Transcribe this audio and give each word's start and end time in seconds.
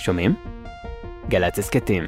שומעים? 0.00 0.34
גל"צ 1.28 1.58
הסכתים. 1.58 2.04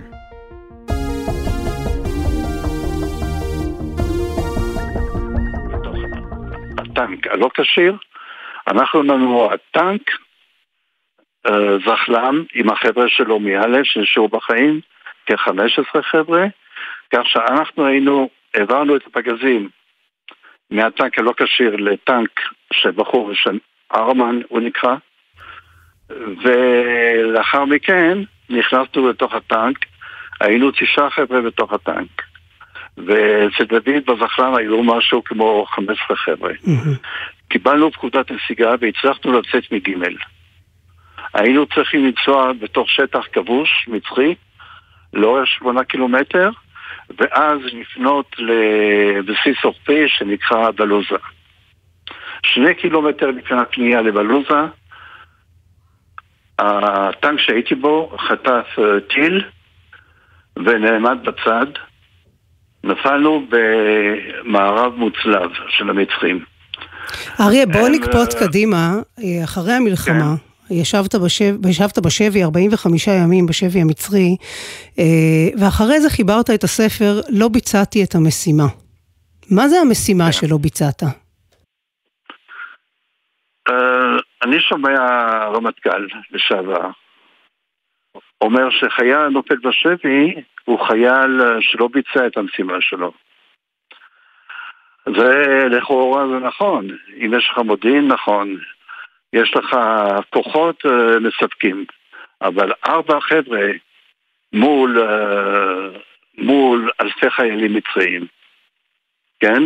הטנק 6.79 7.27
הלא 7.27 7.49
כשיר, 7.55 7.97
אנחנו 8.67 9.03
לנו 9.03 9.49
הטנק, 9.53 10.11
אה, 11.47 11.79
זחלם 11.87 12.45
עם 12.55 12.71
החבר'ה 12.71 13.09
שלו 13.09 13.41
מא' 13.41 13.85
שנשארו 13.85 14.29
בחיים, 14.29 14.81
כ-15 15.27 16.03
חבר'ה, 16.03 16.45
כך 17.15 17.27
שאנחנו 17.27 17.87
היינו, 17.87 18.29
העברנו 18.55 18.97
את 18.97 19.07
הפגזים 19.07 19.69
מהטנק 20.71 21.19
הלא 21.19 21.33
כשיר 21.37 21.77
לטנק 21.77 22.41
של 22.73 22.91
בחור 22.91 23.31
ארמן 23.95 24.41
הוא 24.49 24.61
נקרא, 24.61 24.97
ולאחר 26.45 27.65
מכן 27.65 28.19
נכנסנו 28.51 29.09
לתוך 29.09 29.35
הטנק, 29.35 29.79
היינו 30.41 30.71
תשעה 30.71 31.11
חבר'ה 31.11 31.41
בתוך 31.41 31.73
הטנק. 31.73 32.23
ואצל 32.97 33.65
דוד 33.65 34.07
בזחלן 34.07 34.55
היו 34.55 34.83
משהו 34.83 35.25
כמו 35.25 35.67
15 35.69 36.17
חבר'ה. 36.17 36.53
קיבלנו 37.49 37.93
פקודת 37.93 38.31
נסיגה 38.31 38.75
והצלחנו 38.81 39.41
לצאת 39.41 39.73
מגימל. 39.73 40.17
היינו 41.35 41.67
צריכים 41.67 42.07
לנסוע 42.07 42.53
בתוך 42.53 42.91
שטח 42.91 43.25
כבוש, 43.33 43.89
מצרי, 43.89 44.35
לאורך 45.13 45.47
שמונה 45.47 45.85
קילומטר, 45.85 46.51
ואז 47.19 47.59
לפנות 47.65 48.37
לבסיס 48.39 49.65
אורפי 49.65 50.09
שנקרא 50.09 50.71
בלוזה. 50.71 51.17
שני 52.47 52.75
קילומטר 52.75 53.31
לפני 53.31 53.61
הפנייה 53.61 54.03
לבלוזה, 54.03 54.61
הטנק 56.59 57.41
שהייתי 57.41 57.75
בו 57.75 58.17
חטף 58.29 58.67
אה, 58.79 59.01
טיל 59.15 59.45
ונעמד 60.57 61.19
בצד. 61.25 61.67
נפלנו 62.85 63.47
במערב 63.49 64.95
מוצלב 64.95 65.51
של 65.69 65.91
המצרים. 65.91 66.45
אריה, 67.41 67.67
בוא 67.67 67.89
נקפוץ 67.89 68.35
קדימה, 68.35 68.93
אה, 69.19 69.45
אחרי 69.45 69.73
המלחמה. 69.73 70.35
כן. 70.39 70.75
ישבת, 70.75 71.15
בשב, 71.15 71.67
ישבת 71.67 71.99
בשבי 71.99 72.45
45 72.45 73.07
ימים, 73.07 73.47
בשבי 73.47 73.81
המצרי, 73.81 74.37
אה, 74.99 75.05
ואחרי 75.59 76.01
זה 76.01 76.11
חיברת 76.11 76.51
את 76.51 76.65
הספר 76.65 77.21
"לא 77.29 77.49
ביצעתי 77.49 78.05
את 78.05 78.15
המשימה". 78.15 78.67
מה 79.51 79.69
זה 79.69 79.81
המשימה 79.81 80.25
כן. 80.25 80.33
שלא 80.33 80.57
ביצעת? 80.59 81.03
Uh, 83.69 83.73
אני 84.43 84.61
שומע 84.61 84.99
רמטכ"ל 85.55 86.07
לשעבר 86.31 86.91
אומר 88.41 88.71
שחייל 88.71 89.29
נופל 89.29 89.57
בשבי 89.57 90.35
הוא 90.65 90.87
חייל 90.87 91.61
שלא 91.61 91.89
ביצע 91.89 92.27
את 92.27 92.37
המשימה 92.37 92.81
שלו. 92.81 93.13
זה 95.07 95.69
לכאורה 95.71 96.29
זה 96.29 96.47
נכון, 96.47 96.89
אם 97.17 97.35
יש 97.39 97.51
לך 97.53 97.59
מודיעין 97.59 98.09
נכון, 98.09 98.57
יש 99.33 99.57
לך 99.57 99.77
כוחות 100.31 100.85
uh, 100.87 101.21
מספקים, 101.21 101.85
אבל 102.43 102.73
ארבע 102.87 103.21
חבר'ה 103.21 103.67
מול, 104.53 104.99
uh, 104.99 105.99
מול 106.39 106.91
אלפי 107.01 107.31
חיילים 107.31 107.75
מצריים, 107.75 108.27
כן? 109.41 109.63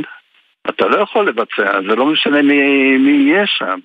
אתה 0.68 0.86
לא 0.86 1.02
יכול 1.02 1.28
לבצע, 1.28 1.80
זה 1.88 1.96
לא 1.96 2.06
משנה 2.06 2.42
מי, 2.42 2.96
מי 2.98 3.10
יהיה 3.10 3.46
שם, 3.46 3.78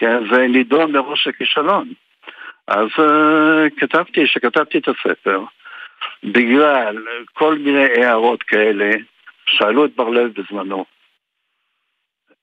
כן? 0.00 0.22
זה 0.32 0.46
נידון 0.48 0.92
מראש 0.92 1.26
הכישלון. 1.26 1.92
אז 2.68 2.86
uh, 2.98 3.80
כתבתי, 3.80 4.24
כשכתבתי 4.24 4.78
את 4.78 4.88
הספר, 4.88 5.44
בגלל 6.24 6.96
כל 7.32 7.58
מיני 7.58 8.04
הערות 8.04 8.42
כאלה, 8.42 8.90
שאלו 9.46 9.84
את 9.84 9.90
בר 9.96 10.08
לב 10.08 10.30
בזמנו, 10.40 10.84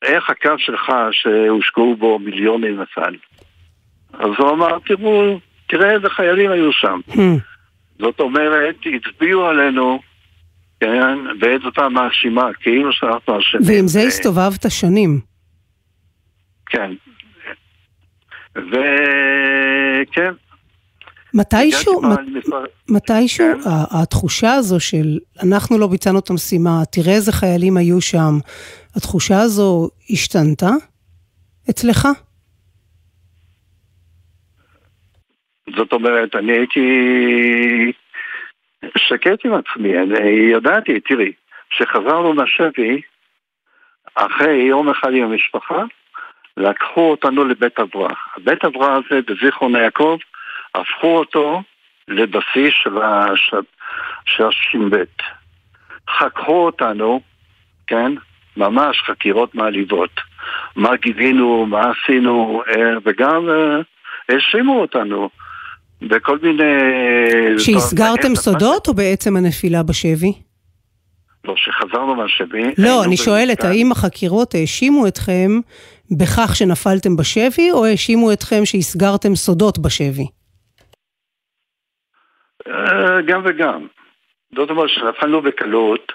איך 0.01 0.29
הקו 0.29 0.53
שלך 0.57 0.91
שהושקעו 1.11 1.95
בו 1.95 2.19
מיליונים 2.19 2.81
נפל? 2.81 3.15
אז 4.13 4.29
הוא 4.37 4.49
אמר, 4.49 4.79
תראו, 4.85 5.39
תראה 5.67 5.91
איזה 5.91 6.09
חיילים 6.09 6.51
היו 6.51 6.73
שם. 6.73 6.99
Hmm. 7.09 7.19
זאת 7.99 8.19
אומרת, 8.19 8.75
הצביעו 8.95 9.45
עלינו, 9.45 9.99
כן, 10.79 11.39
בעת 11.39 11.65
אותה 11.65 11.89
מאשימה, 11.89 12.53
כאילו 12.53 12.93
שאנחנו 12.93 13.39
אשמים. 13.39 13.63
ועם 13.65 13.87
זה 13.87 14.01
הסתובבת 14.01 14.65
שנים. 14.69 15.19
כן. 16.65 16.91
וכן, 18.57 20.33
מתישהו, 21.33 22.01
מתישהו 22.89 23.45
כן. 23.63 23.69
התחושה 24.01 24.53
הזו 24.53 24.79
של 24.79 25.19
אנחנו 25.43 25.77
לא 25.77 25.87
ביצענו 25.87 26.19
את 26.19 26.29
המשימה, 26.29 26.81
תראה 26.91 27.13
איזה 27.13 27.31
חיילים 27.31 27.77
היו 27.77 28.01
שם, 28.01 28.33
התחושה 28.95 29.41
הזו 29.41 29.89
השתנתה 30.09 30.69
אצלך? 31.69 32.07
זאת 35.75 35.93
אומרת, 35.93 36.35
אני 36.35 36.51
הייתי 36.51 36.81
שקט 38.97 39.45
עם 39.45 39.53
עצמי, 39.53 39.97
אני 39.97 40.29
ידעתי, 40.53 40.99
תראי, 40.99 41.31
כשחזרנו 41.69 42.33
מהשבי, 42.33 43.01
אחרי 44.15 44.53
יום 44.53 44.89
אחד 44.89 45.13
עם 45.13 45.23
המשפחה, 45.23 45.83
לקחו 46.57 47.11
אותנו 47.11 47.45
לבית 47.45 47.79
הבראה. 47.79 48.13
הבית 48.37 48.63
הבראה 48.63 48.93
הזה 48.93 49.19
בזיכרון 49.27 49.75
יעקב, 49.75 50.17
הפכו 50.75 51.17
אותו 51.17 51.61
לבסיס 52.07 52.73
של, 52.83 52.97
הש... 53.01 53.53
של 54.25 54.43
הש"ב. 54.43 55.03
חקרו 56.09 56.65
אותנו, 56.65 57.21
כן? 57.87 58.11
ממש 58.57 59.01
חקירות 59.05 59.55
מעליבות. 59.55 60.09
מה 60.75 60.95
גיבינו, 60.95 61.65
מה 61.65 61.91
עשינו, 61.91 62.61
אה, 62.67 62.93
וגם 63.05 63.49
אה, 63.49 63.79
האשימו 64.29 64.81
אותנו 64.81 65.29
בכל 66.01 66.37
מיני... 66.43 66.63
שהסגרתם 67.57 68.35
סודות 68.35 68.87
או 68.87 68.93
בעצם 68.93 69.35
הנפילה 69.35 69.83
בשבי? 69.83 70.46
לא, 71.47 71.55
שחזרנו 71.57 72.15
מהשבי. 72.15 72.63
לא, 72.77 73.03
אני 73.05 73.17
שואלת, 73.17 73.63
האם 73.63 73.91
החקירות 73.91 74.53
האשימו 74.53 75.07
אתכם 75.07 75.49
בכך 76.19 76.55
שנפלתם 76.55 77.15
בשבי, 77.15 77.71
או 77.71 77.85
האשימו 77.85 78.33
אתכם 78.33 78.65
שהסגרתם 78.65 79.35
סודות 79.35 79.77
בשבי? 79.79 80.27
אה, 82.67 83.21
גם 83.27 83.41
וגם. 83.45 83.87
זאת 84.55 84.69
אומרת 84.69 84.89
שנפלנו 84.89 85.41
בקלות, 85.41 86.11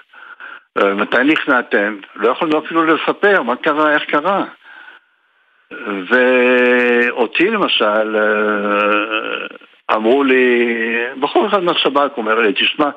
אה, 0.77 0.93
מתי 0.93 1.23
נכנעתם? 1.23 1.97
לא 2.15 2.29
יכולנו 2.29 2.59
אפילו 2.65 2.85
לספר 2.85 3.41
מה 3.41 3.55
קרה, 3.55 3.93
איך 3.93 4.03
קרה. 4.03 4.45
ואותי 6.09 7.49
למשל, 7.49 8.15
אה, 8.15 9.95
אמרו 9.95 10.23
לי, 10.23 10.65
בחור 11.19 11.47
אחד 11.47 11.63
מהשב"כ 11.63 12.17
אומר 12.17 12.39
לי, 12.39 12.53
תשמע, 12.53 12.89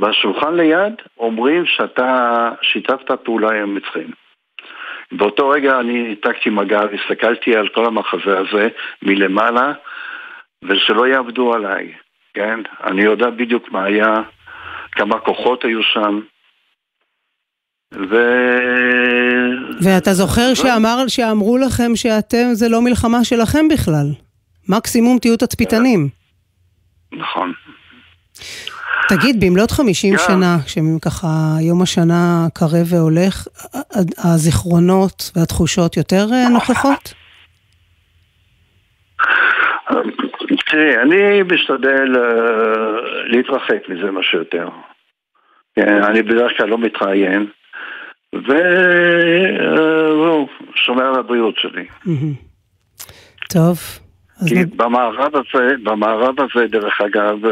בשולחן 0.00 0.54
ליד 0.54 0.94
אומרים 1.18 1.66
שאתה 1.66 2.50
שיתפת 2.62 3.10
פעולה 3.24 3.48
עם 3.48 3.62
המצרים. 3.62 4.10
באותו 5.12 5.48
רגע 5.48 5.80
אני 5.80 6.02
ניתקתי 6.02 6.50
מגע 6.50 6.80
והסתכלתי 6.90 7.56
על 7.56 7.68
כל 7.68 7.86
המחזה 7.86 8.38
הזה 8.38 8.68
מלמעלה, 9.02 9.72
ושלא 10.62 11.06
יעבדו 11.06 11.54
עליי. 11.54 11.92
כן? 12.34 12.60
אני 12.84 13.02
יודע 13.02 13.30
בדיוק 13.30 13.72
מה 13.72 13.84
היה, 13.84 14.14
כמה 14.92 15.18
כוחות 15.18 15.64
היו 15.64 15.82
שם. 15.82 16.20
ו... 17.94 18.16
ואתה 19.84 20.12
זוכר 20.12 20.54
שאמר, 20.54 21.08
שאמרו 21.08 21.58
לכם 21.58 21.96
שאתם, 21.96 22.46
זה 22.52 22.68
לא 22.68 22.82
מלחמה 22.82 23.24
שלכם 23.24 23.68
בכלל. 23.68 24.06
מקסימום 24.68 25.18
תהיו 25.18 25.36
תצפיתנים. 25.36 26.08
נכון. 27.12 27.52
תגיד, 29.08 29.44
במלאת 29.44 29.70
50 29.70 30.14
yeah. 30.14 30.18
שנה, 30.18 30.56
כשככה 30.66 31.28
יום 31.60 31.82
השנה 31.82 32.46
קרב 32.54 32.86
והולך, 32.86 33.46
הזיכרונות 34.24 35.30
והתחושות 35.36 35.96
יותר 35.96 36.26
אה, 36.32 36.48
נוכחות? 36.48 37.14
תראי, 40.70 40.96
אני 40.96 41.42
משתדל 41.42 42.14
uh, 42.14 42.18
להתרחק 43.26 43.88
מזה 43.88 44.10
מה 44.10 44.22
שיותר. 44.22 44.68
כן, 45.76 46.02
אני 46.02 46.22
בדרך 46.22 46.52
כלל 46.56 46.68
לא 46.68 46.78
מתראיין, 46.78 47.46
וזהו, 48.34 48.54
uh, 50.46 50.48
שומר 50.74 51.04
על 51.04 51.18
הבריאות 51.18 51.54
שלי. 51.58 51.86
טוב. 53.50 54.03
כי 54.48 54.54
מה... 54.54 54.84
במערב 54.84 55.32
הזה, 55.36 55.74
במערב 55.82 56.34
הזה, 56.40 56.66
דרך 56.66 57.00
אגב, 57.00 57.44
uh, 57.44 57.48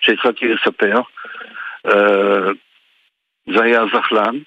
שהתחלתי 0.00 0.48
לספר, 0.48 1.00
uh, 1.86 1.92
זה 3.54 3.62
היה 3.62 3.80
זחלן, 3.94 4.38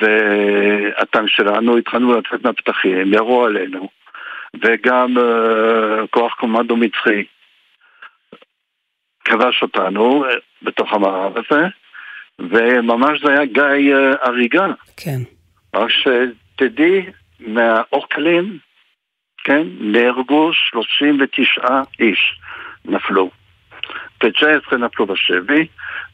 והטנק 0.00 1.28
שלנו, 1.28 1.76
התחלנו 1.76 2.18
לצאת 2.18 2.44
מהפתחים, 2.44 3.14
ירו 3.14 3.44
עלינו. 3.44 3.88
וגם 4.62 5.16
uh, 5.18 6.06
כוח 6.10 6.34
קומנדו 6.34 6.76
מצחי 6.76 7.24
כבש 9.24 9.62
אותנו 9.62 10.24
בתוך 10.62 10.92
המערב 10.92 11.32
הזה, 11.36 11.62
וממש 12.38 13.20
זה 13.24 13.30
היה 13.32 13.44
גיא 13.44 13.94
הריגה. 14.22 14.66
כן. 14.96 15.18
רק 15.74 15.90
שתדעי, 15.90 17.06
מהאוכלים, 17.40 18.58
כן, 19.48 19.66
נהרגו 19.80 20.50
39 20.70 21.60
איש, 22.00 22.40
נפלו. 22.84 23.30
ו-19 24.22 24.76
נפלו 24.76 25.06
בשבי, 25.06 25.66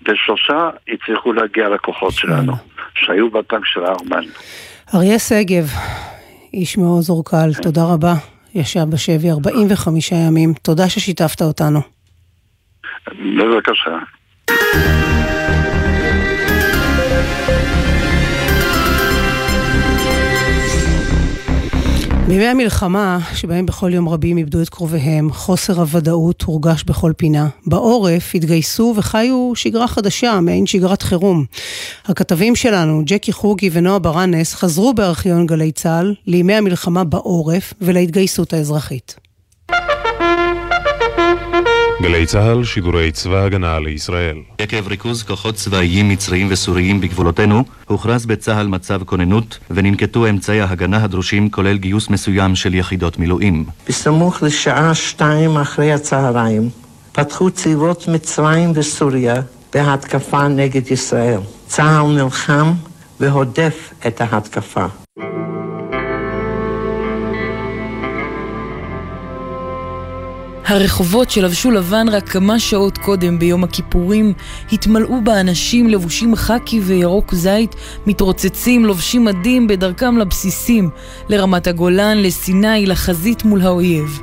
ושלושה 0.03 0.71
הצליחו 0.89 1.33
להגיע 1.33 1.69
לכוחות 1.69 2.13
שלנו, 2.13 2.53
שהיו 2.95 3.31
בטנק 3.31 3.67
של 3.67 3.85
הארמן. 3.85 4.25
אריה 4.95 5.19
שגב, 5.19 5.65
איש 6.55 6.79
מעוז 6.79 7.11
אורקל, 7.11 7.63
תודה 7.63 7.81
רבה. 7.95 8.15
ישב 8.55 8.85
בשבי 8.93 9.31
45 9.31 10.13
ימים. 10.13 10.53
תודה 10.63 10.89
ששיתפת 10.89 11.43
אותנו. 11.43 11.81
בבקשה. 13.09 13.99
בימי 22.29 22.47
המלחמה, 22.47 23.19
שבהם 23.35 23.67
בכל 23.67 23.95
יום 23.95 24.09
רבים 24.09 24.39
איבדו 24.39 24.63
את 24.63 24.69
קרוביהם, 24.69 25.33
חוסר 25.33 25.81
הוודאות 25.81 26.43
הורגש 26.43 26.85
בכל 26.85 27.13
פינה. 27.17 27.49
בעורף 27.67 28.35
התגייסו 28.35 28.95
וחיו 28.97 29.53
שגרה 29.55 29.89
חדשה, 29.89 30.41
מעין 30.41 30.67
שגרת 30.67 31.03
חירום. 31.03 31.45
הכתבים 32.05 32.57
שלנו, 32.57 33.03
ג'קי 33.07 33.33
חוגי 33.33 33.71
ונועה 33.73 33.99
ברנס, 33.99 34.55
חזרו 34.55 34.95
בארכיון 34.95 35.47
גלי 35.47 35.73
צה"ל 35.73 36.15
לימי 36.27 36.55
המלחמה 36.55 37.05
בעורף 37.05 37.75
ולהתגייסות 37.81 38.53
האזרחית. 38.53 39.24
גלי 42.05 42.27
צה"ל, 42.27 42.65
שידורי 42.65 43.13
צבא 43.13 43.37
ההגנה 43.37 43.79
לישראל. 43.79 44.37
עקב 44.59 44.89
ריכוז 44.89 45.23
כוחות 45.23 45.55
צבאיים 45.55 46.09
מצריים 46.09 46.47
וסוריים 46.51 47.01
בגבולותינו, 47.01 47.65
הוכרז 47.87 48.27
בצה"ל 48.27 48.67
מצב 48.67 49.01
כוננות, 49.05 49.59
וננקטו 49.71 50.29
אמצעי 50.29 50.61
ההגנה 50.61 51.05
הדרושים, 51.05 51.51
כולל 51.51 51.77
גיוס 51.77 52.09
מסוים 52.09 52.55
של 52.55 52.75
יחידות 52.75 53.19
מילואים. 53.19 53.65
בסמוך 53.89 54.43
לשעה 54.43 54.95
שתיים 54.95 55.57
אחרי 55.57 55.93
הצהריים, 55.93 56.69
פתחו 57.13 57.51
צבאות 57.51 58.09
מצרים 58.09 58.73
וסוריה 58.75 59.35
בהתקפה 59.75 60.49
נגד 60.49 60.91
ישראל. 60.91 61.41
צה"ל 61.67 62.07
נלחם 62.07 62.73
והודף 63.21 63.93
את 64.07 64.21
ההתקפה. 64.21 64.87
הרחובות 70.67 71.31
שלבשו 71.31 71.71
לבן 71.71 72.09
רק 72.09 72.29
כמה 72.29 72.59
שעות 72.59 72.99
קודם 72.99 73.39
ביום 73.39 73.65
הכיפורים 73.65 74.33
התמלאו 74.73 75.21
באנשים 75.25 75.89
לבושים 75.89 76.37
חקי 76.37 76.81
וירוק 76.81 77.35
זית, 77.35 77.75
מתרוצצים, 78.07 78.85
לובשים 78.85 79.25
מדים 79.25 79.67
בדרכם 79.67 80.19
לבסיסים, 80.19 80.91
לרמת 81.29 81.67
הגולן, 81.67 82.19
לסיני, 82.23 82.87
לחזית 82.87 83.45
מול 83.45 83.61
האויב. 83.61 84.21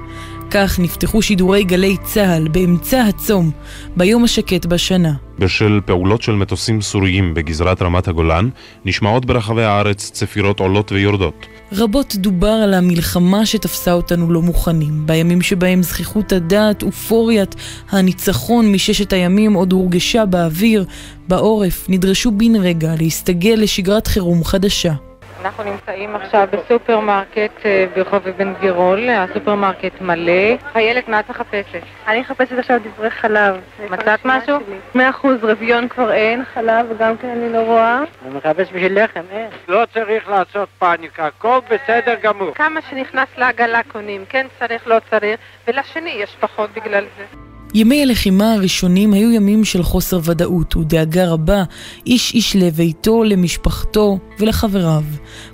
כך 0.51 0.79
נפתחו 0.79 1.21
שידורי 1.21 1.63
גלי 1.63 1.97
צה"ל 2.03 2.47
באמצע 2.47 3.01
הצום, 3.01 3.51
ביום 3.97 4.23
השקט 4.23 4.65
בשנה. 4.65 5.13
בשל 5.39 5.79
פעולות 5.85 6.21
של 6.21 6.31
מטוסים 6.31 6.81
סוריים 6.81 7.33
בגזרת 7.33 7.81
רמת 7.81 8.07
הגולן, 8.07 8.49
נשמעות 8.85 9.25
ברחבי 9.25 9.63
הארץ 9.63 10.11
צפירות 10.11 10.59
עולות 10.59 10.91
ויורדות. 10.91 11.45
רבות 11.73 12.15
דובר 12.15 12.47
על 12.47 12.73
המלחמה 12.73 13.45
שתפסה 13.45 13.93
אותנו 13.93 14.31
לא 14.31 14.41
מוכנים, 14.41 15.07
בימים 15.07 15.41
שבהם 15.41 15.83
זחיחות 15.83 16.31
הדעת, 16.31 16.83
אופוריית 16.83 17.55
הניצחון 17.89 18.71
מששת 18.71 19.13
הימים 19.13 19.53
עוד 19.53 19.71
הורגשה 19.71 20.25
באוויר, 20.25 20.85
בעורף, 21.27 21.85
נדרשו 21.89 22.31
בן 22.31 22.55
רגע 22.55 22.95
להסתגל 22.99 23.55
לשגרת 23.57 24.07
חירום 24.07 24.43
חדשה. 24.43 25.10
אנחנו 25.45 25.63
נמצאים 25.63 26.15
עכשיו 26.15 26.47
בסופרמרקט 26.51 27.65
אה, 27.65 27.85
ברחוב 27.95 28.27
אבן 28.27 28.53
גבירול, 28.53 29.09
הסופרמרקט 29.09 30.01
מלא. 30.01 30.57
חיילת, 30.73 31.07
מה 31.07 31.19
את 31.19 31.29
מחפשת? 31.29 31.81
אני 32.07 32.19
מחפשת 32.19 32.59
עכשיו 32.59 32.79
דברי 32.83 33.09
חלב. 33.09 33.61
מצאת 33.89 34.19
משהו? 34.25 34.57
מאה 34.95 35.09
אחוז, 35.09 35.43
רביון 35.43 35.87
כבר 35.87 36.11
אין, 36.11 36.43
חלב 36.53 36.85
גם 36.99 37.17
כן 37.17 37.27
אני 37.27 37.53
לא 37.53 37.59
רואה. 37.59 37.97
אני 38.25 38.35
מחפש 38.35 38.67
בשביל 38.67 39.03
לחם, 39.03 39.23
אין. 39.31 39.49
לא 39.67 39.83
צריך 39.93 40.29
לעשות 40.29 40.69
פאניקה, 40.79 41.25
הכל 41.25 41.59
בסדר 41.69 42.15
גמור. 42.21 42.53
כמה 42.55 42.81
שנכנס 42.89 43.27
לעגלה 43.37 43.81
קונים, 43.91 44.25
כן 44.29 44.47
צריך, 44.59 44.87
לא 44.87 44.97
צריך, 45.09 45.39
ולשני 45.67 46.09
יש 46.09 46.35
פחות 46.39 46.69
בגלל 46.73 47.05
זה. 47.17 47.50
ימי 47.73 48.01
הלחימה 48.01 48.53
הראשונים 48.53 49.13
היו 49.13 49.31
ימים 49.31 49.65
של 49.65 49.83
חוסר 49.83 50.19
ודאות 50.23 50.75
ודאגה 50.75 51.29
רבה, 51.29 51.63
איש 52.05 52.33
איש 52.33 52.55
לביתו, 52.55 53.23
למשפחתו 53.23 54.19
ולחבריו. 54.39 55.03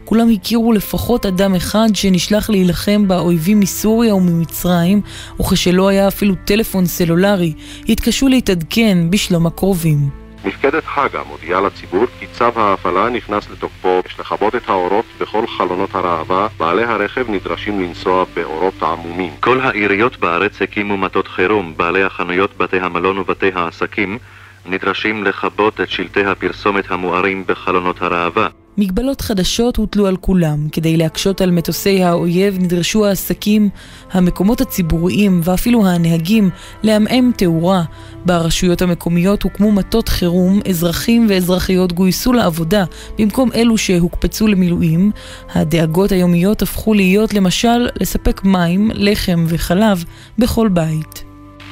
כולם 0.06 0.30
הכירו 0.30 0.74
לפחות 0.74 1.26
אדם 1.26 1.56
אחד 1.56 1.88
שנשלח 1.94 2.50
להילחם 2.50 3.08
באויבים 3.08 3.60
מסוריה 3.60 4.16
וממצרים, 4.16 5.02
וכשלא 5.40 5.88
היה 5.88 6.08
אפילו 6.08 6.36
טלפון 6.46 6.86
סלולרי, 6.86 7.54
התקשו 7.90 8.28
להתעדכן 8.28 8.98
בשלום 9.10 9.48
הקרובים. 9.48 10.27
מפקדת 10.48 10.86
חגה 10.86 11.24
מודיעה 11.24 11.62
לציבור 11.62 12.06
כי 12.20 12.28
צו 12.28 12.52
ההפעלה 12.56 13.10
נכנס 13.10 13.50
לתוקפו. 13.50 14.02
יש 14.06 14.20
לכבות 14.20 14.56
את 14.56 14.70
האורות 14.70 15.06
בכל 15.20 15.48
חלונות 15.48 15.96
הראווה, 15.96 16.48
בעלי 16.58 16.84
הרכב 16.84 17.30
נדרשים 17.30 17.82
לנסוע 17.82 18.26
באורות 18.34 18.74
העמומים. 18.82 19.32
כל 19.40 19.60
העיריות 19.60 20.18
בארץ 20.18 20.62
הקימו 20.62 20.98
מטות 20.98 21.28
חירום, 21.28 21.74
בעלי 21.78 22.04
החנויות, 22.04 22.58
בתי 22.58 22.80
המלון 22.80 23.18
ובתי 23.18 23.52
העסקים 23.56 24.18
נדרשים 24.66 25.24
לכבות 25.24 25.82
את 25.82 25.90
שלטי 25.90 26.26
הפרסומת 26.26 26.92
המוארים 26.92 27.44
בחלונות 27.48 28.02
הראווה. 28.02 28.48
מגבלות 28.80 29.22
חדשות 29.22 29.78
הוטלו 29.78 30.08
על 30.08 30.18
כולם. 30.18 30.70
כדי 30.72 30.98
להקשות 30.98 31.42
על 31.42 31.52
מטוסי 31.52 32.04
האויב 32.04 32.58
נדרשו 32.60 33.06
העסקים, 33.06 33.70
המקומות 34.12 34.62
הציבוריים 34.62 35.42
ואפילו 35.44 35.88
הנהגים 35.88 36.50
לעמעם 36.84 37.32
תאורה. 37.38 37.84
ברשויות 38.26 38.82
המקומיות 38.82 39.44
הוקמו 39.44 39.72
מטות 39.72 40.10
חירום, 40.10 40.60
אזרחים 40.70 41.28
ואזרחיות 41.30 41.94
גויסו 41.94 42.34
לעבודה 42.34 42.84
במקום 43.20 43.52
אלו 43.56 43.78
שהוקפצו 43.78 44.48
למילואים. 44.48 45.12
הדאגות 45.56 46.12
היומיות 46.12 46.62
הפכו 46.62 46.94
להיות 46.94 47.34
למשל 47.34 47.88
לספק 48.02 48.44
מים, 48.44 48.92
לחם 48.94 49.46
וחלב 49.48 50.04
בכל 50.38 50.68
בית. 50.68 51.24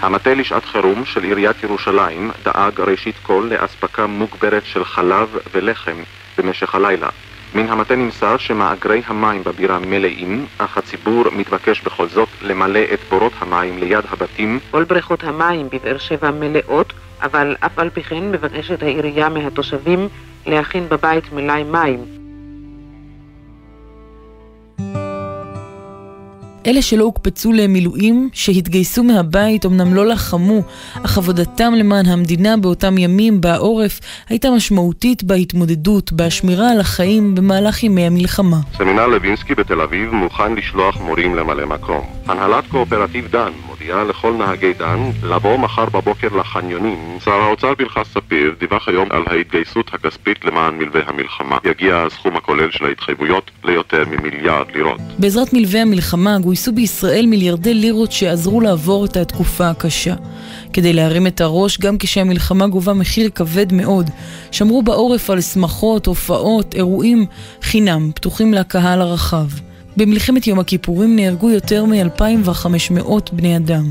המטה 0.02 0.34
לשעת 0.34 0.66
חירום 0.66 1.06
של 1.06 1.24
עיריית 1.24 1.64
ירושלים 1.64 2.32
דאג 2.46 2.80
ראשית 2.80 3.16
כל 3.24 3.50
לאספקה 3.52 4.08
מוגברת 4.08 4.64
של 4.66 4.86
חלב 4.86 5.28
ולחם 5.54 5.96
במשך 6.38 6.76
הלילה. 6.76 7.10
מן 7.56 7.70
המטה 7.70 7.96
נמסר 7.96 8.38
שמאגרי 8.38 9.02
המים 9.06 9.44
בבירה 9.44 9.80
מלאים, 9.80 10.46
אך 10.58 10.78
הציבור 10.78 11.24
מתבקש 11.32 11.82
בכל 11.82 12.08
זאת 12.08 12.30
למלא 12.42 12.80
את 12.94 13.00
בורות 13.10 13.34
המים 13.40 13.78
ליד 13.78 14.04
הבתים. 14.10 14.60
כל 14.72 14.84
בריכות 14.84 15.24
המים 15.24 15.70
בבאר 15.72 15.98
שבע 15.98 16.32
מלאות, 16.32 16.94
אבל 17.22 17.56
אף 17.60 17.80
על 17.80 17.90
פי 17.90 18.04
כן 18.04 18.32
מבקשת 18.32 18.84
העירייה 18.84 19.30
מהתושבים 19.30 20.08
להכין 20.46 20.90
בבית 20.90 21.34
מלאי 21.34 21.64
מים. 21.64 22.25
אלה 26.68 26.82
שלא 26.82 27.04
הוקפצו 27.04 27.52
למילואים, 27.52 28.30
שהתגייסו 28.34 29.04
מהבית, 29.04 29.66
אמנם 29.66 29.94
לא 29.94 30.06
לחמו, 30.06 30.62
אך 31.06 31.18
עבודתם 31.18 31.74
למען 31.74 32.06
המדינה 32.06 32.58
באותם 32.58 32.98
ימים 32.98 33.42
בעורף 33.42 34.00
הייתה 34.30 34.50
משמעותית 34.50 35.24
בהתמודדות, 35.24 36.12
בשמירה 36.12 36.72
על 36.72 36.80
החיים 36.80 37.36
במהלך 37.36 37.84
ימי 37.84 38.08
המלחמה. 38.08 38.58
סמינר 38.78 39.08
לוינסקי 39.08 39.56
בתל 39.56 39.82
אביב 39.82 40.12
מוכן 40.12 40.56
לשלוח 40.56 41.02
מורים 41.02 41.36
למלא 41.36 41.66
מקום. 41.66 42.02
הנהלת 42.26 42.68
קואופרטיב 42.68 43.28
דן 43.32 43.52
מודיעה 43.86 44.04
לכל 44.04 44.34
נהגי 44.34 44.74
דן 44.74 45.12
לבוא 45.24 45.58
מחר 45.58 45.86
בבוקר 45.86 46.28
לחניונים. 46.40 47.18
שר 47.26 47.32
האוצר 47.32 47.76
פנחס 47.78 48.08
ספיר 48.14 48.56
דיווח 48.60 48.88
היום 48.88 49.08
על 49.12 49.24
ההתגייסות 49.28 49.94
הכספית 49.94 50.46
למען 50.46 50.78
מלווה 50.78 51.02
המלחמה. 51.08 51.58
יגיע 51.66 51.98
הסכום 51.98 52.36
הכולל 52.36 52.72
של 52.72 52.86
ההתחייבויות 52.86 53.52
ליותר 53.64 54.04
ממיליארד 54.12 54.66
לירות. 54.76 55.00
בעזרת 55.20 55.54
מלווה 55.54 55.82
המלחמה 55.82 56.40
גויסו 56.40 56.72
בישראל 56.72 57.26
מיליארדי 57.26 57.74
לירות 57.74 58.12
שעזרו 58.12 58.62
לעבור 58.62 59.06
את 59.06 59.18
התקופה 59.18 59.70
הקשה. 59.70 60.14
כדי 60.74 60.94
להרים 60.94 61.28
את 61.28 61.42
הראש, 61.42 61.80
גם 61.80 61.98
כשהמלחמה 61.98 62.68
גובה 62.68 62.94
מחיר 62.94 63.30
כבד 63.30 63.74
מאוד, 63.74 64.10
שמרו 64.52 64.84
בעורף 64.84 65.30
על 65.30 65.42
שמחות, 65.42 66.06
הופעות, 66.06 66.76
אירועים 66.76 67.26
חינם, 67.62 68.12
פתוחים 68.16 68.54
לקהל 68.54 69.02
הרחב. 69.02 69.46
במלחמת 69.98 70.48
יום 70.48 70.60
הכיפורים 70.60 71.16
נהרגו 71.16 71.50
יותר 71.50 71.86
מ-2,500 71.86 73.12
בני 73.32 73.58
אדם. 73.58 73.84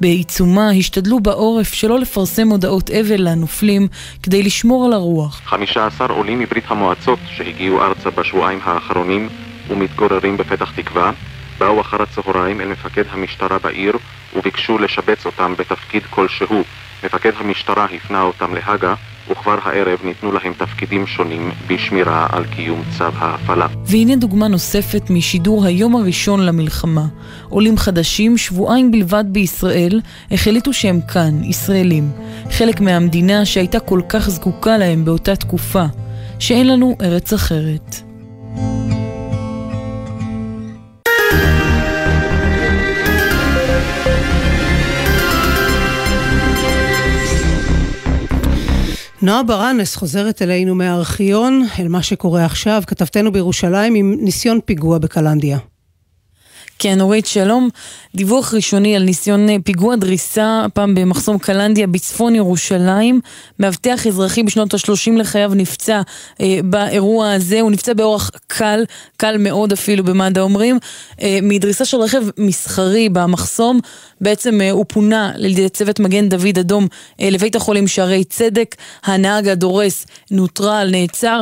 בעיצומה 0.00 0.70
השתדלו 0.70 1.20
בעורף 1.20 1.72
שלא 1.72 1.98
לפרסם 1.98 2.48
הודעות 2.48 2.90
אבל 2.90 3.16
לנופלים 3.18 3.88
כדי 4.22 4.42
לשמור 4.42 4.86
על 4.86 4.92
הרוח. 4.92 5.40
15 5.44 6.06
עולים 6.08 6.38
מברית 6.38 6.64
המועצות 6.68 7.18
שהגיעו 7.36 7.82
ארצה 7.82 8.10
בשבועיים 8.10 8.58
האחרונים 8.64 9.28
ומתגוררים 9.68 10.36
בפתח 10.36 10.72
תקווה 10.76 11.12
באו 11.58 11.80
אחר 11.80 12.02
הצהריים 12.02 12.60
אל 12.60 12.68
מפקד 12.68 13.04
המשטרה 13.10 13.58
בעיר 13.58 13.96
וביקשו 14.36 14.78
לשבץ 14.78 15.26
אותם 15.26 15.54
בתפקיד 15.58 16.02
כלשהו. 16.10 16.64
מפקד 17.04 17.32
המשטרה 17.36 17.84
הפנה 17.84 18.22
אותם 18.22 18.54
להגה, 18.54 18.94
וכבר 19.30 19.58
הערב 19.62 19.98
ניתנו 20.04 20.32
להם 20.32 20.52
תפקידים 20.52 21.06
שונים 21.06 21.50
בשמירה 21.66 22.26
על 22.32 22.44
קיום 22.44 22.82
צו 22.98 23.04
ההפעלה. 23.04 23.66
והנה 23.86 24.16
דוגמה 24.16 24.48
נוספת 24.48 25.10
משידור 25.10 25.64
היום 25.64 25.96
הראשון 25.96 26.46
למלחמה. 26.46 27.06
עולים 27.48 27.76
חדשים, 27.76 28.38
שבועיים 28.38 28.90
בלבד 28.90 29.24
בישראל, 29.28 30.00
החליטו 30.30 30.72
שהם 30.72 31.00
כאן, 31.00 31.44
ישראלים. 31.44 32.10
חלק 32.50 32.80
מהמדינה 32.80 33.44
שהייתה 33.44 33.80
כל 33.80 34.00
כך 34.08 34.30
זקוקה 34.30 34.78
להם 34.78 35.04
באותה 35.04 35.36
תקופה, 35.36 35.84
שאין 36.38 36.68
לנו 36.68 36.96
ארץ 37.02 37.32
אחרת. 37.32 38.09
נועה 49.22 49.42
ברנס 49.42 49.96
חוזרת 49.96 50.42
אלינו 50.42 50.74
מהארכיון, 50.74 51.62
אל 51.78 51.88
מה 51.88 52.02
שקורה 52.02 52.44
עכשיו, 52.44 52.82
כתבתנו 52.86 53.32
בירושלים 53.32 53.94
עם 53.94 54.16
ניסיון 54.20 54.60
פיגוע 54.64 54.98
בקלנדיה. 54.98 55.58
כן, 56.82 57.00
אורית, 57.00 57.26
שלום. 57.26 57.68
דיווח 58.14 58.54
ראשוני 58.54 58.96
על 58.96 59.02
ניסיון 59.02 59.48
אה, 59.48 59.56
פיגוע 59.64 59.96
דריסה, 59.96 60.62
הפעם 60.64 60.94
במחסום 60.94 61.38
קלנדיה 61.38 61.86
בצפון 61.86 62.34
ירושלים. 62.34 63.20
מאבטח 63.58 64.06
אזרחי 64.06 64.42
בשנות 64.42 64.74
ה-30 64.74 65.12
לחייו 65.16 65.52
נפצע 65.54 66.00
אה, 66.40 66.58
באירוע 66.64 67.32
הזה, 67.32 67.60
הוא 67.60 67.70
נפצע 67.70 67.94
באורח 67.94 68.30
קל, 68.46 68.84
קל 69.16 69.36
מאוד 69.38 69.72
אפילו 69.72 70.04
במד"א 70.04 70.40
אומרים, 70.40 70.78
אה, 71.22 71.38
מדריסה 71.42 71.84
של 71.84 71.96
רכב 71.96 72.22
מסחרי 72.38 73.08
במחסום. 73.08 73.80
בעצם 74.20 74.60
אה, 74.60 74.70
הוא 74.70 74.84
פונה 74.88 75.32
על 75.34 75.44
ידי 75.44 75.68
צוות 75.68 76.00
מגן 76.00 76.28
דוד 76.28 76.58
אדום 76.60 76.86
אה, 77.20 77.30
לבית 77.30 77.56
החולים 77.56 77.88
שערי 77.88 78.24
צדק. 78.24 78.76
הנהג 79.04 79.48
הדורס 79.48 80.06
נוטרל, 80.30 80.88
נעצר, 80.90 81.40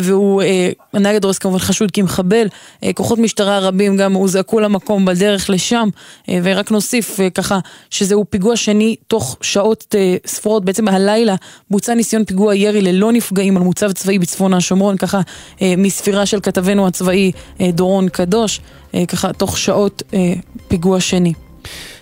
והוא, 0.00 0.42
אה, 0.42 0.70
הנהג 0.92 1.16
הדורס 1.16 1.38
כמובן 1.38 1.58
חשוד 1.58 1.90
כמחבל. 1.90 2.46
אה, 2.84 2.92
כוחות 2.92 3.18
משטרה 3.18 3.58
רבים 3.58 3.96
גם 3.96 4.12
הוזעקו 4.12 4.60
למקום 4.60 5.04
בדרך 5.04 5.50
לשם, 5.50 5.88
אה, 6.28 6.38
ורק 6.42 6.70
נוסיף 6.70 7.20
אה, 7.20 7.30
ככה 7.30 7.58
שזהו 7.90 8.24
פיגוע 8.30 8.56
שני 8.56 8.96
תוך 9.06 9.36
שעות 9.40 9.94
אה, 9.98 10.16
ספורות, 10.26 10.64
בעצם 10.64 10.88
הלילה 10.88 11.34
בוצע 11.70 11.94
ניסיון 11.94 12.24
פיגוע 12.24 12.54
ירי 12.54 12.82
ללא 12.82 13.12
נפגעים 13.12 13.56
על 13.56 13.62
מוצב 13.62 13.92
צבאי 13.92 14.18
בצפון 14.18 14.54
השומרון, 14.54 14.96
ככה 14.96 15.20
מספירה 15.62 16.26
של 16.26 16.40
כתבנו 16.40 16.86
הצבאי 16.86 17.32
דורון 17.60 18.08
קדוש, 18.08 18.60
ככה 19.08 19.32
תוך 19.32 19.58
שעות 19.58 20.02
פיגוע 20.68 21.00
שני. 21.00 21.32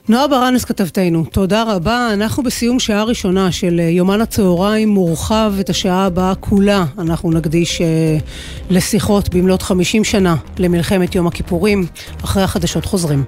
נועה 0.08 0.28
ברנס 0.28 0.64
כתבתנו, 0.64 1.24
תודה 1.24 1.62
רבה. 1.62 2.10
אנחנו 2.12 2.42
בסיום 2.42 2.80
שעה 2.80 3.04
ראשונה 3.04 3.52
של 3.52 3.78
יומן 3.78 4.20
הצהריים 4.20 4.88
מורחב 4.88 5.52
את 5.60 5.70
השעה 5.70 6.06
הבאה 6.06 6.34
כולה. 6.34 6.84
אנחנו 6.98 7.30
נקדיש 7.30 7.80
לשיחות 8.70 9.34
במלאת 9.34 9.62
50 9.62 10.04
שנה 10.04 10.36
למלחמת 10.58 11.14
יום 11.14 11.26
הכיפורים. 11.26 11.86
אחרי 12.24 12.42
החדשות 12.42 12.84
חוזרים. 12.84 13.24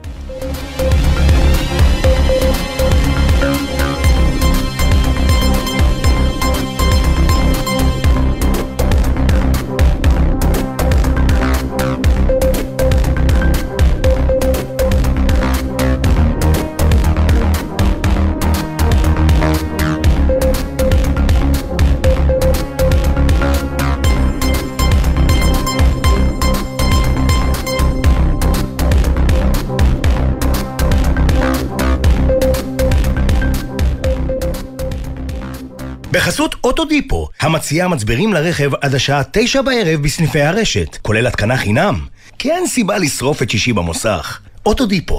בחסות 36.14 36.54
אוטודיפו, 36.64 37.28
המציעה 37.40 37.88
מצברים 37.88 38.32
לרכב 38.32 38.70
עד 38.80 38.94
השעה 38.94 39.22
תשע 39.32 39.62
בערב 39.62 40.02
בסניפי 40.02 40.40
הרשת, 40.40 40.98
כולל 41.02 41.26
התקנה 41.26 41.56
חינם. 41.56 42.06
כי 42.38 42.50
אין 42.50 42.66
סיבה 42.66 42.98
לשרוף 42.98 43.42
את 43.42 43.50
שישי 43.50 43.72
במוסך. 43.72 44.40
אוטודיפו. 44.66 45.18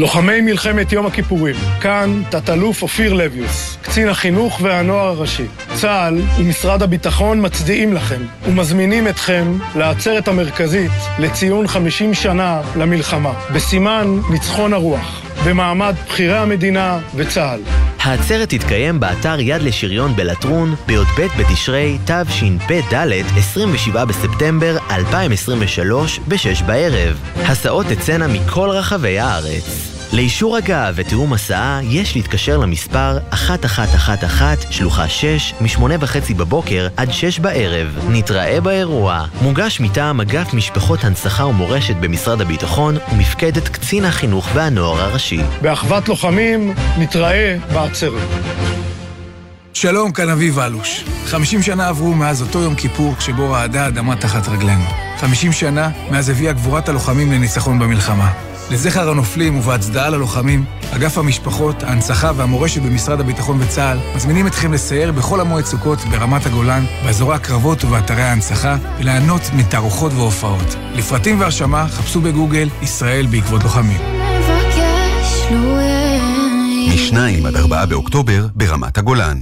לוחמי 0.00 0.40
מלחמת 0.40 0.92
יום 0.92 1.06
הכיפורים, 1.06 1.54
כאן 1.80 2.22
תת-אלוף 2.30 2.82
אופיר 2.82 3.12
לביוס, 3.12 3.78
קצין 3.82 4.08
החינוך 4.08 4.60
והנוער 4.62 5.06
הראשי. 5.06 5.46
צה"ל 5.74 6.20
ומשרד 6.38 6.82
הביטחון 6.82 7.46
מצדיעים 7.46 7.94
לכם 7.94 8.22
ומזמינים 8.46 9.08
אתכם 9.08 9.58
לעצרת 9.76 10.28
המרכזית 10.28 10.90
לציון 11.18 11.68
50 11.68 12.14
שנה 12.14 12.60
למלחמה, 12.76 13.32
בסימן 13.54 14.18
ניצחון 14.30 14.72
הרוח, 14.72 15.22
במעמד 15.46 15.94
בכירי 16.08 16.36
המדינה 16.36 16.98
וצה"ל. 17.14 17.60
העצרת 18.00 18.48
תתקיים 18.48 19.00
באתר 19.00 19.40
יד 19.40 19.62
לשריון 19.62 20.16
בלטרון 20.16 20.74
בי"ב 20.86 21.26
בתשרי 21.38 21.98
תשפ"ד 22.04 22.94
27 23.36 24.04
בספטמבר 24.04 24.76
2023 24.90 26.20
ב-6 26.28 26.64
בערב. 26.66 27.18
הסעות 27.36 27.86
תצאנה 27.86 28.26
מכל 28.28 28.68
רחבי 28.70 29.18
הארץ. 29.18 29.89
לאישור 30.12 30.56
הגעה 30.56 30.90
ותיאום 30.94 31.32
הסעה 31.32 31.80
יש 31.82 32.16
להתקשר 32.16 32.56
למספר 32.58 33.18
1111 33.32 34.54
שלוחה 34.70 35.08
6 35.08 35.54
מ-8 35.60 35.82
וחצי 36.00 36.34
בבוקר 36.34 36.88
עד 36.96 37.12
6 37.12 37.38
בערב. 37.38 37.98
נתראה 38.08 38.60
באירוע. 38.60 39.24
מוגש 39.42 39.80
מטעם 39.80 40.20
אגף 40.20 40.54
משפחות 40.54 41.04
הנצחה 41.04 41.46
ומורשת 41.46 41.96
במשרד 41.96 42.40
הביטחון 42.40 42.96
ומפקדת 43.12 43.68
קצין 43.68 44.04
החינוך 44.04 44.48
והנוער 44.54 45.00
הראשי. 45.00 45.40
באחוות 45.62 46.08
לוחמים 46.08 46.74
נתראה 46.98 47.56
בעצרת. 47.72 48.28
שלום, 49.72 50.12
כאן 50.12 50.28
אביב 50.28 50.58
אלוש. 50.58 51.04
50 51.26 51.62
שנה 51.62 51.88
עברו 51.88 52.14
מאז 52.14 52.42
אותו 52.42 52.58
יום 52.58 52.74
כיפור 52.74 53.14
שבו 53.20 53.50
רעדה 53.50 53.84
האדמה 53.84 54.16
תחת 54.16 54.48
רגלינו. 54.48 54.84
50 55.18 55.52
שנה 55.52 55.90
מאז 56.10 56.28
הביאה 56.28 56.52
גבורת 56.52 56.88
הלוחמים 56.88 57.32
לניצחון 57.32 57.78
במלחמה. 57.78 58.49
לזכר 58.70 59.10
הנופלים 59.10 59.58
ובהצדעה 59.58 60.10
ללוחמים, 60.10 60.64
אגף 60.90 61.18
המשפחות, 61.18 61.82
ההנצחה 61.82 62.30
והמורשת 62.36 62.82
במשרד 62.82 63.20
הביטחון 63.20 63.58
וצה"ל 63.60 63.98
מזמינים 64.16 64.46
אתכם 64.46 64.72
לסייר 64.72 65.12
בכל 65.12 65.40
המועד 65.40 65.64
סוכות 65.64 65.98
ברמת 66.10 66.46
הגולן, 66.46 66.84
באזורי 67.04 67.34
הקרבות 67.34 67.84
ובאתרי 67.84 68.22
ההנצחה, 68.22 68.76
וליהנות 68.98 69.42
מתערוכות 69.54 70.12
והופעות. 70.12 70.76
לפרטים 70.94 71.40
והרשמה 71.40 71.88
חפשו 71.88 72.20
בגוגל 72.20 72.68
ישראל 72.82 73.26
בעקבות 73.26 73.62
לוחמים. 73.64 74.00
משניים 76.94 77.46
עד 77.46 77.56
ארבעה 77.56 77.86
באוקטובר 77.86 78.46
ברמת 78.54 78.98
הגולן. 78.98 79.40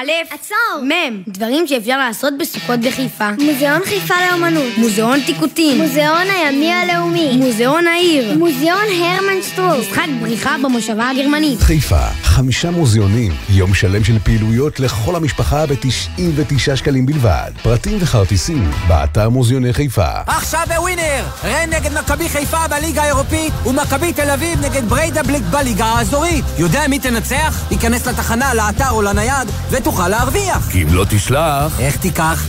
א', 0.00 0.34
עצור, 0.34 0.84
מ', 0.84 1.22
דברים 1.28 1.66
שאפשר 1.66 1.98
לעשות 1.98 2.32
בסוכות 2.38 2.80
בחיפה. 2.80 3.30
מוזיאון 3.30 3.80
חיפה 3.84 4.14
לאמנות. 4.30 4.78
מוזיאון 4.78 5.20
טיקוטין. 5.26 5.78
מוזיאון 5.82 6.26
הימי 6.30 6.72
הלאומי. 6.72 7.36
מוזיאון 7.36 7.86
העיר. 7.86 8.38
מוזיאון 8.38 8.84
הרמן 9.00 9.42
שטרוק. 9.42 9.78
משחק 9.80 10.06
בריחה 10.20 10.56
במושבה 10.62 11.10
הגרמנית. 11.10 11.60
חיפה, 11.60 12.06
חמישה 12.40 12.70
מוזיאונים. 12.70 13.32
יום 13.48 13.74
שלם 13.74 14.04
של 14.04 14.18
פעילויות 14.18 14.80
לכל 14.80 15.16
המשפחה 15.16 15.66
ב-99 15.66 16.76
שקלים 16.76 17.06
בלבד. 17.06 17.50
פרטים 17.62 17.98
וכרטיסים, 18.00 18.70
באתר 18.88 19.28
מוזיאוני 19.28 19.72
חיפה. 19.72 20.08
עכשיו 20.26 20.60
בווינר! 20.68 21.24
רן 21.44 21.70
נגד 21.70 21.98
מכבי 21.98 22.28
חיפה 22.28 22.68
בליגה 22.68 23.02
האירופית, 23.02 23.52
ומכבי 23.66 24.12
תל 24.12 24.30
אביב 24.30 24.64
נגד 24.64 24.88
בריידה 24.88 25.22
בליק 25.22 25.42
בליגה 25.50 25.84
האזורית. 25.84 26.44
יודע 26.58 26.88
מי 26.88 26.98
תנצח? 26.98 27.66
ייכנס 27.70 28.06
לתחנה, 28.06 28.54
לאתר 28.54 28.90
או 28.90 29.02
לנייד, 29.02 29.48
ותוכל 29.70 30.08
להרוויח. 30.08 30.70
כי 30.70 30.82
אם 30.82 30.94
לא 30.94 31.04
תשלח... 31.08 31.80
איך 31.80 31.96
תיקח? 31.96 32.46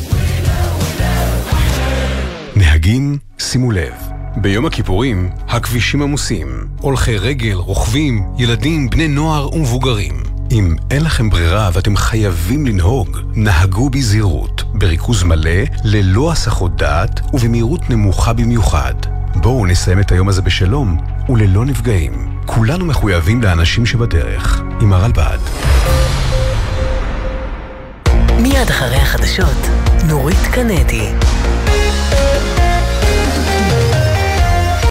נהגים, 2.55 3.17
שימו 3.39 3.71
לב. 3.71 4.20
ביום 4.35 4.65
הכיפורים, 4.65 5.29
הכבישים 5.47 6.01
עמוסים. 6.01 6.67
הולכי 6.81 7.17
רגל, 7.17 7.53
רוכבים, 7.53 8.23
ילדים, 8.38 8.89
בני 8.89 9.07
נוער 9.07 9.55
ומבוגרים. 9.55 10.23
אם 10.51 10.75
אין 10.91 11.03
לכם 11.03 11.29
ברירה 11.29 11.69
ואתם 11.73 11.95
חייבים 11.95 12.65
לנהוג, 12.65 13.17
נהגו 13.35 13.89
בזהירות, 13.89 14.63
בריכוז 14.73 15.23
מלא, 15.23 15.61
ללא 15.83 16.31
הסחות 16.31 16.75
דעת 16.75 17.21
ובמהירות 17.33 17.89
נמוכה 17.89 18.33
במיוחד. 18.33 18.93
בואו 19.35 19.65
נסיים 19.65 20.00
את 20.00 20.11
היום 20.11 20.29
הזה 20.29 20.41
בשלום 20.41 20.97
וללא 21.29 21.65
נפגעים. 21.65 22.13
כולנו 22.45 22.85
מחויבים 22.85 23.41
לאנשים 23.41 23.85
שבדרך. 23.85 24.61
עם 24.81 24.93
הרלב"ד. 24.93 25.39
מיד 28.41 28.69
אחרי 28.69 28.95
החדשות, 28.95 29.67
נורית 30.07 30.47
קנדי. 30.51 31.30